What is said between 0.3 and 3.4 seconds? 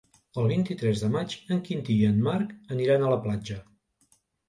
El vint-i-tres de maig en Quintí i en Marc aniran a la